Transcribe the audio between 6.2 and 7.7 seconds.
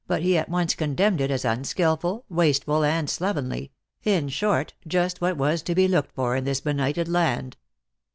in this benighted land.